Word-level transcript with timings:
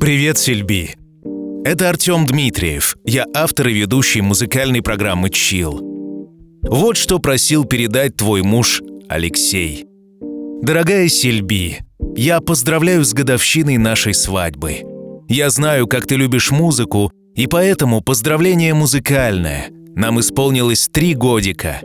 Привет, 0.00 0.38
Сильби. 0.38 0.94
Это 1.64 1.88
Артем 1.88 2.24
Дмитриев. 2.24 2.96
Я 3.04 3.26
автор 3.34 3.66
и 3.66 3.74
ведущий 3.74 4.20
музыкальной 4.20 4.80
программы 4.80 5.28
«Чил». 5.28 5.80
Вот 6.62 6.96
что 6.96 7.18
просил 7.18 7.64
передать 7.64 8.16
твой 8.16 8.42
муж 8.42 8.80
Алексей. 9.08 9.86
Дорогая 10.62 11.08
Сильби, 11.08 11.78
я 12.16 12.40
поздравляю 12.40 13.04
с 13.04 13.12
годовщиной 13.12 13.76
нашей 13.76 14.14
свадьбы. 14.14 14.82
Я 15.28 15.50
знаю, 15.50 15.88
как 15.88 16.06
ты 16.06 16.14
любишь 16.14 16.52
музыку, 16.52 17.10
и 17.34 17.48
поэтому 17.48 18.00
поздравление 18.00 18.74
музыкальное. 18.74 19.66
Нам 19.96 20.20
исполнилось 20.20 20.88
три 20.92 21.14
годика. 21.14 21.80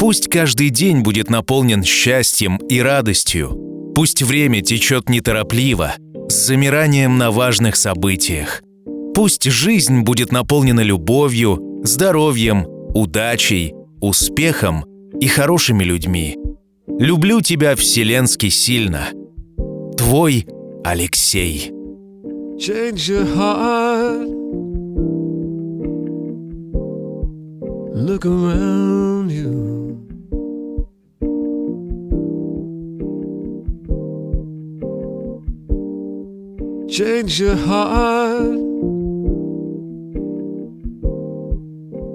Пусть 0.00 0.28
каждый 0.28 0.70
день 0.70 1.02
будет 1.02 1.30
наполнен 1.30 1.84
счастьем 1.84 2.56
и 2.56 2.80
радостью. 2.80 3.92
Пусть 3.94 4.22
время 4.22 4.62
течет 4.62 5.08
неторопливо, 5.08 5.94
с 6.28 6.46
замиранием 6.46 7.18
на 7.18 7.30
важных 7.30 7.76
событиях. 7.76 8.62
Пусть 9.14 9.44
жизнь 9.44 10.00
будет 10.00 10.32
наполнена 10.32 10.80
любовью, 10.80 11.80
здоровьем, 11.84 12.66
удачей, 12.94 13.74
успехом 14.00 14.84
и 15.20 15.26
хорошими 15.26 15.84
людьми. 15.84 16.36
Люблю 16.86 17.40
тебя 17.40 17.76
вселенски 17.76 18.48
сильно. 18.48 19.08
Твой 19.96 20.46
Алексей. 20.84 21.70
Change 22.58 23.08
your 23.08 23.26
heart. 23.34 24.28
Look 27.94 28.24
around 28.26 29.30
you. 29.30 29.93
Change 36.94 37.40
your 37.40 37.56
heart. 37.56 38.54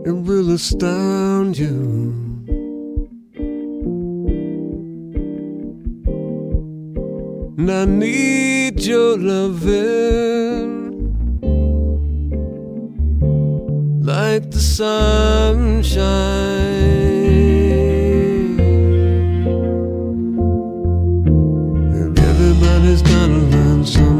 It 0.07 0.15
will 0.27 0.51
astound 0.51 1.57
you. 1.57 2.13
And 7.57 7.69
I 7.69 7.83
need 7.83 8.79
your 8.79 9.17
loving 9.17 11.11
like 14.01 14.49
the 14.49 14.59
sunshine. 14.61 15.99
Everybody's 22.17 23.01
gotta 23.01 23.39
learn 23.51 23.85
sometime. 23.85 24.18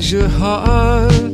Your 0.00 0.28
heart. 0.28 1.33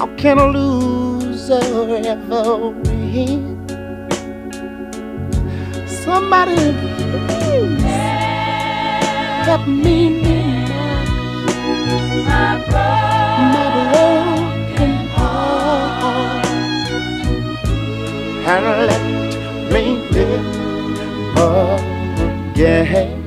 How 0.00 0.08
can 0.16 0.38
a 0.38 0.46
loser 0.46 1.60
ever 2.06 2.70
win? 2.70 3.66
Somebody 5.86 6.72
please 7.28 7.82
help 9.44 9.66
me 9.68 10.08
mend 10.22 10.70
my 12.24 12.56
broken 12.70 14.94
heart 15.12 16.46
and 18.46 18.64
let 18.88 19.02
me 19.70 19.84
live 20.16 20.48
again. 22.56 23.19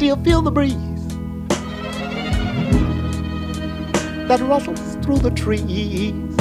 Still 0.00 0.16
feel 0.24 0.40
the 0.40 0.50
breeze 0.50 1.08
that 4.28 4.40
rustles 4.48 4.96
through 5.04 5.18
the 5.18 5.30
trees 5.32 6.34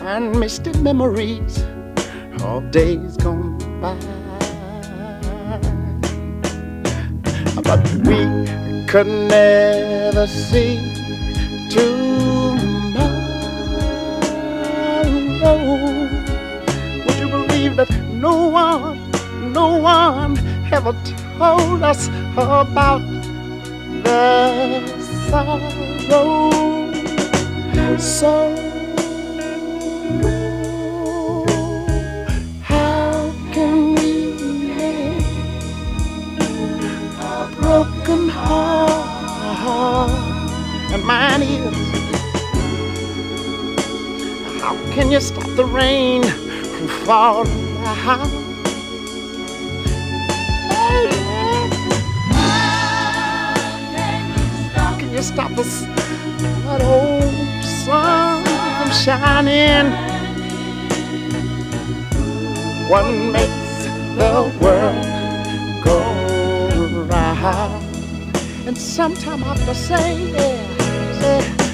and 0.00 0.40
misty 0.40 0.72
memories 0.78 1.62
of 2.44 2.70
days 2.70 3.18
gone 3.18 3.58
by. 3.82 3.94
But 7.62 7.84
we 8.06 8.86
could 8.86 9.08
never 9.28 10.26
see 10.26 10.78
tomorrow. 11.68 13.12
Would 17.04 17.18
you 17.18 17.28
believe 17.28 17.76
that 17.76 17.90
no 18.14 18.48
one, 18.48 19.52
no 19.52 19.76
one 19.76 20.41
ever 20.72 20.94
told 21.38 21.82
us 21.82 22.08
about 22.08 23.02
the 24.04 24.80
sorrow? 25.28 26.50
So 27.98 28.56
how 32.62 33.32
can 33.52 33.94
we 33.94 34.32
mend 34.66 35.24
a 37.20 37.48
broken 37.60 38.28
heart? 38.28 40.10
And 40.92 41.04
mine 41.04 41.42
is 41.42 41.76
how 44.60 44.74
can 44.94 45.10
you 45.10 45.20
stop 45.20 45.44
the 45.54 45.64
rain 45.64 46.22
from 46.22 46.88
falling 47.04 48.41
stop 55.32 55.56
us 55.56 55.80
that 56.64 56.82
old 56.82 57.64
sun 57.64 58.44
from 58.44 58.90
shining? 58.90 59.90
What 62.90 63.06
makes 63.32 63.84
the 64.18 64.52
world 64.60 65.84
go 65.84 65.98
round? 67.06 68.36
And 68.66 68.76
sometime 68.76 69.42
I 69.44 69.54
have 69.54 69.64
to 69.64 69.74
say, 69.74 70.20
yeah, 70.32 71.20
say, 71.20 71.71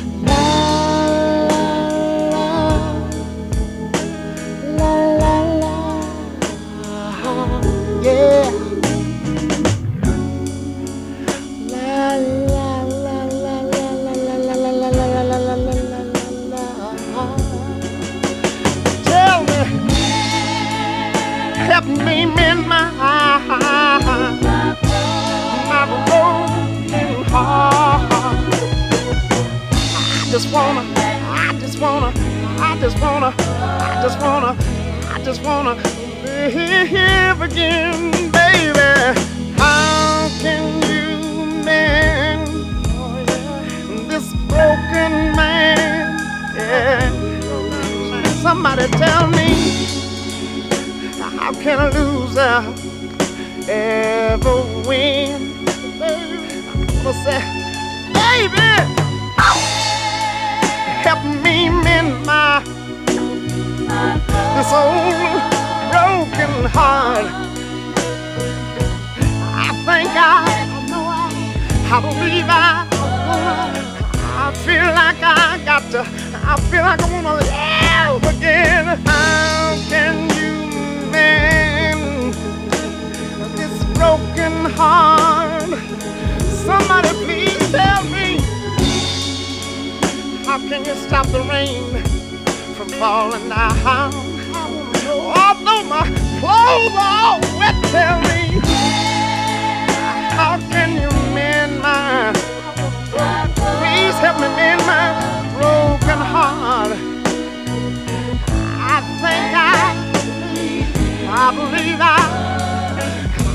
I 111.40 111.54
believe 111.54 112.00
I, 112.00 112.18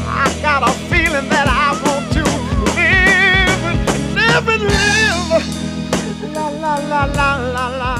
I 0.08 0.42
got 0.42 0.64
a 0.64 0.72
feeling 0.90 1.28
that 1.28 1.48
I 1.50 1.76
want 1.84 2.06
to 2.16 2.24
live 2.80 3.64
and 3.70 3.80
live 4.16 4.48
and 4.48 4.64
live. 4.64 6.34
La 6.34 6.48
la 6.48 6.76
la 6.78 7.04
la 7.06 7.36
la 7.52 7.68
la. 7.78 7.94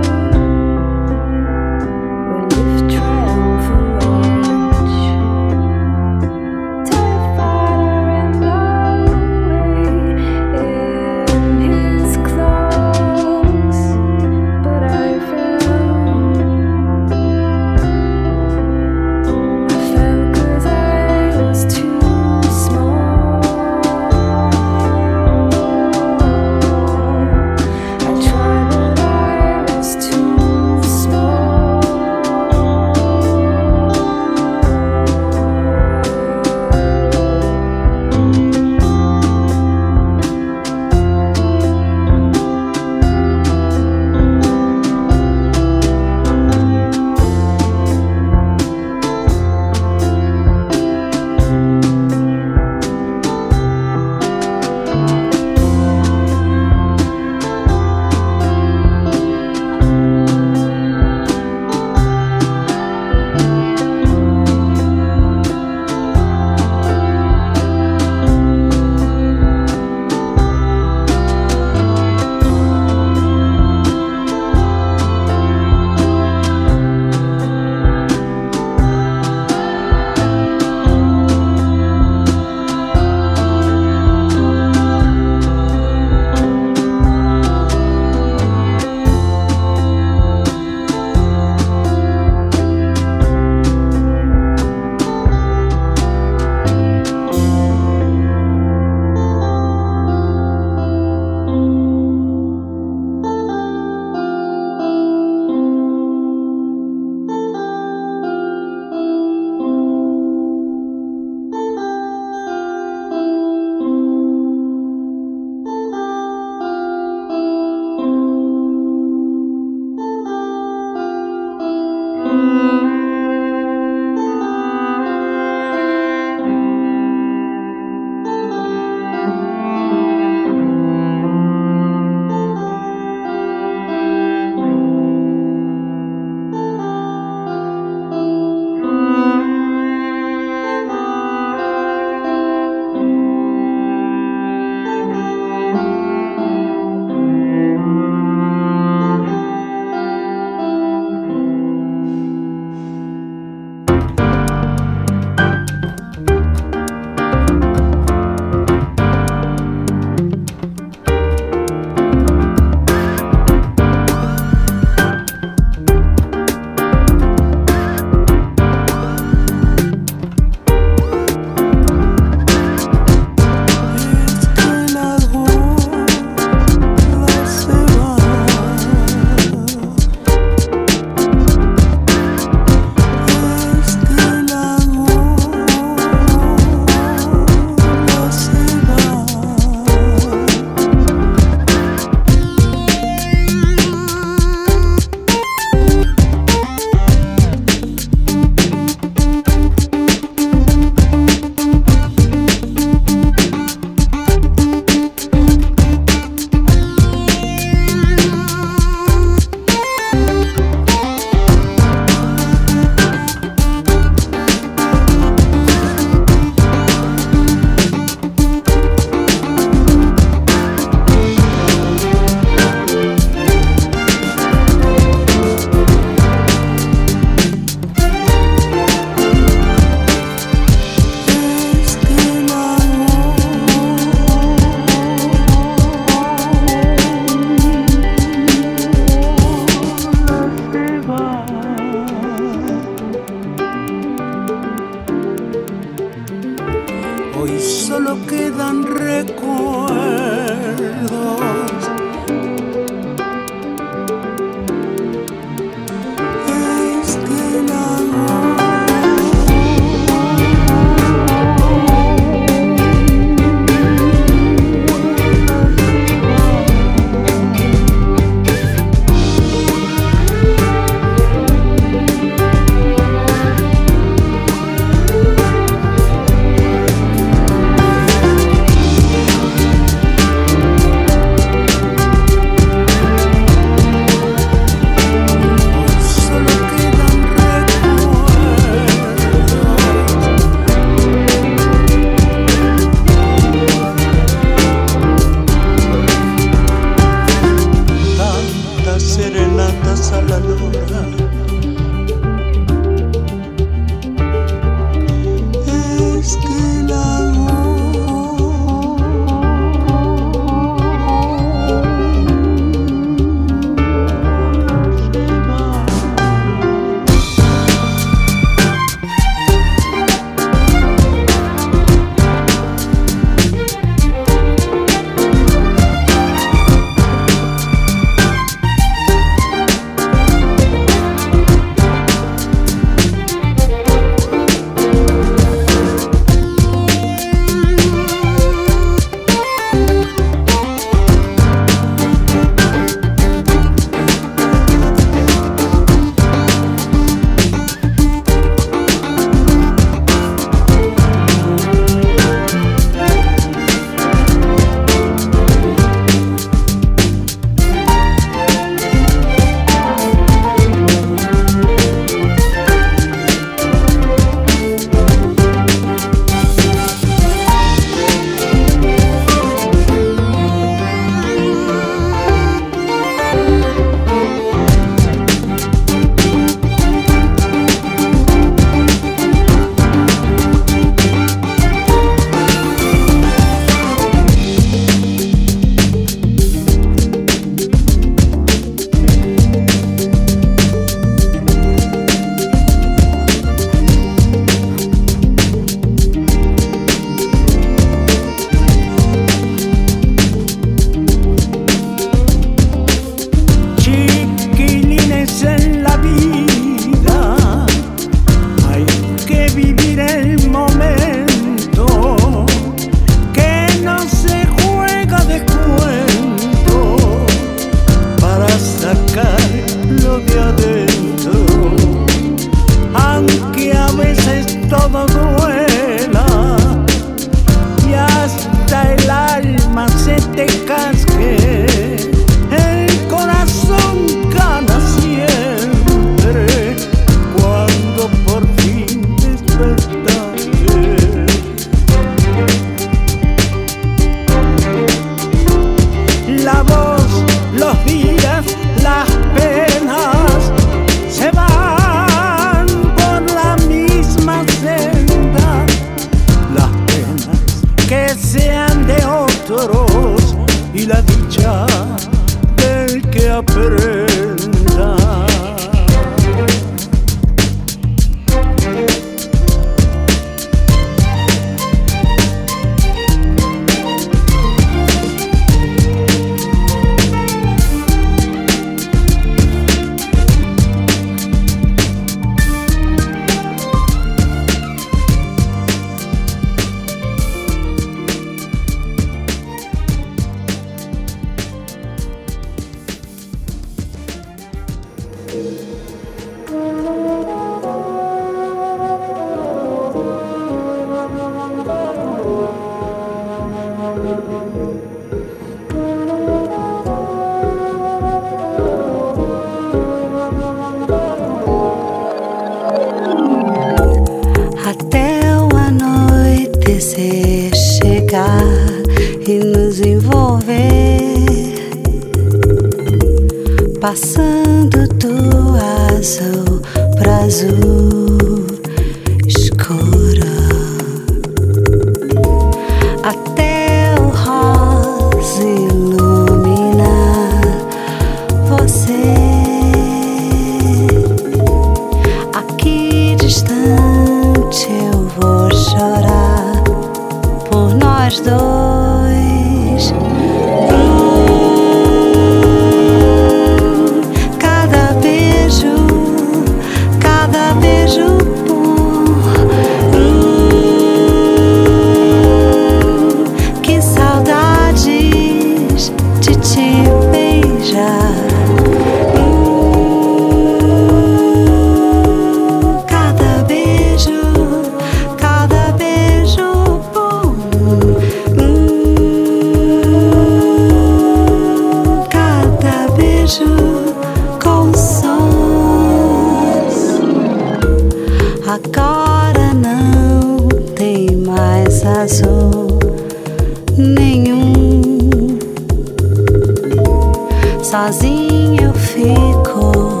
Sozinho 597.70 598.64
eu 598.64 598.74
fico 598.74 600.00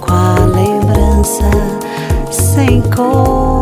com 0.00 0.12
a 0.12 0.36
lembrança 0.44 1.50
sem 2.30 2.80
cor. 2.82 3.57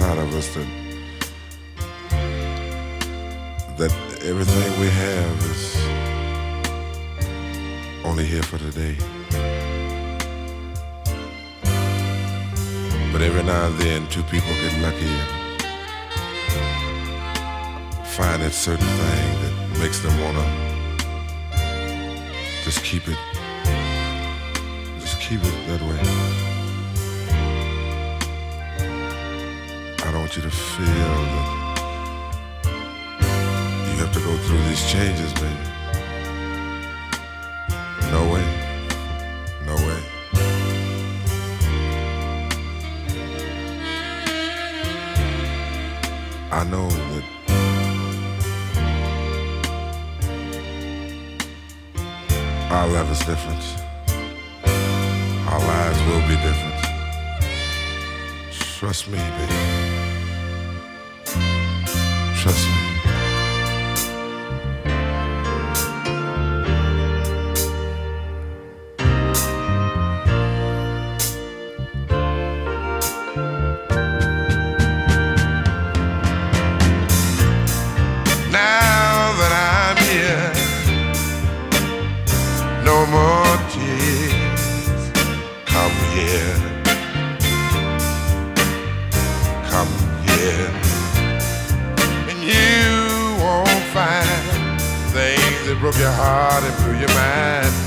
inside 0.00 0.18
of 0.18 0.34
us 0.34 0.54
that 0.54 0.66
that 3.76 3.92
everything 4.24 4.80
we 4.80 4.88
have 4.88 5.36
is 5.52 5.76
only 8.04 8.24
here 8.24 8.42
for 8.42 8.56
today. 8.58 8.96
But 13.12 13.20
every 13.20 13.42
now 13.42 13.66
and 13.66 13.78
then, 13.78 14.06
two 14.08 14.22
people 14.22 14.48
get 14.62 14.80
lucky 14.80 15.14
and 17.98 18.06
find 18.06 18.42
that 18.42 18.52
certain 18.52 18.86
thing 18.86 19.42
that 19.42 19.54
makes 19.80 20.00
them 20.00 20.18
wanna 20.22 20.46
just 22.64 22.82
keep 22.84 23.06
it, 23.06 23.18
just 24.98 25.20
keep 25.20 25.40
it 25.44 25.54
that 25.68 25.82
way. 25.82 26.49
want 30.30 30.44
you 30.44 30.48
to 30.48 30.56
feel 30.56 30.86
that 30.86 31.48
you 33.86 33.96
have 33.98 34.12
to 34.12 34.20
go 34.20 34.36
through 34.36 34.62
these 34.68 34.84
changes, 34.88 35.32
baby. 35.32 35.56
No 38.12 38.22
way. 38.32 38.44
No 39.66 39.74
way. 39.74 40.00
I 46.52 46.64
know 46.64 46.88
that 46.88 47.24
our 52.70 52.86
love 52.86 53.10
is 53.10 53.18
different. 53.20 53.64
Our 55.48 55.58
lives 55.58 56.00
will 56.06 56.22
be 56.28 56.36
different. 56.36 56.80
Trust 58.78 59.08
me, 59.08 59.18
baby. 59.18 59.99
besos. 62.50 62.79
your 96.00 96.10
heart 96.12 96.64
and 96.64 96.74
through 96.76 96.98
your 96.98 97.08
mind. 97.08 97.79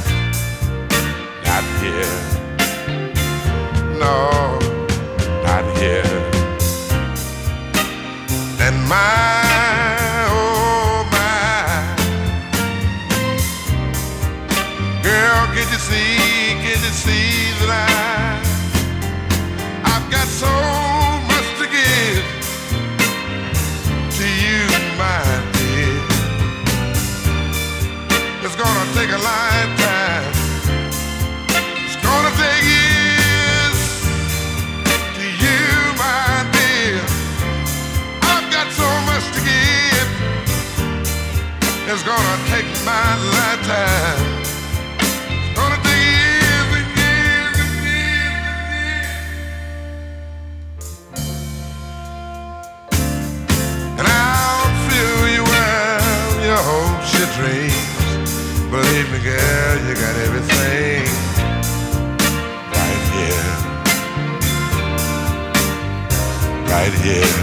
yeah. 67.04 67.43